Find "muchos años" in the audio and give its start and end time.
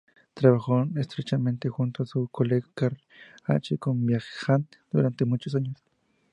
5.25-5.77